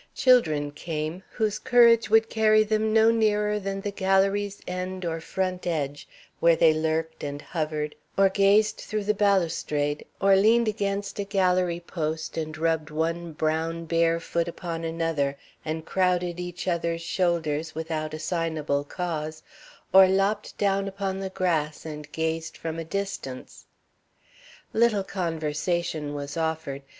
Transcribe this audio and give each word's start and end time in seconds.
Children 0.15 0.71
came, 0.71 1.21
whose 1.29 1.59
courage 1.59 2.09
would 2.09 2.27
carry 2.27 2.63
them 2.63 2.91
no 2.91 3.11
nearer 3.11 3.59
than 3.59 3.81
the 3.81 3.91
galérie's 3.91 4.59
end 4.65 5.05
or 5.05 5.21
front 5.21 5.67
edge, 5.67 6.07
where 6.39 6.55
they 6.55 6.73
lurked 6.73 7.23
and 7.23 7.39
hovered, 7.39 7.93
or 8.17 8.27
gazed 8.27 8.77
through 8.77 9.03
the 9.03 9.13
balustrade, 9.13 10.03
or 10.19 10.35
leaned 10.35 10.67
against 10.67 11.19
a 11.19 11.23
galérie 11.23 11.85
post 11.85 12.35
and 12.35 12.57
rubbed 12.57 12.89
one 12.89 13.31
brown 13.31 13.85
bare 13.85 14.19
foot 14.19 14.47
upon 14.47 14.83
another 14.83 15.37
and 15.63 15.85
crowded 15.85 16.39
each 16.39 16.67
other's 16.67 17.03
shoulders 17.03 17.75
without 17.75 18.11
assignable 18.15 18.83
cause, 18.83 19.43
or 19.93 20.07
lopped 20.07 20.57
down 20.57 20.87
upon 20.87 21.19
the 21.19 21.29
grass 21.29 21.85
and 21.85 22.11
gazed 22.11 22.57
from 22.57 22.79
a 22.79 22.83
distance. 22.83 23.65
Little 24.73 25.03
conversation 25.03 26.15
was 26.15 26.37
offered. 26.37 26.81